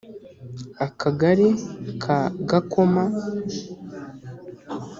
[0.85, 1.49] akagari
[2.01, 2.17] ka
[2.49, 3.03] Gakoma